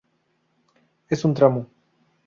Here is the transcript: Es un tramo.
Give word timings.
Es 1.09 1.23
un 1.25 1.35
tramo. 1.35 1.67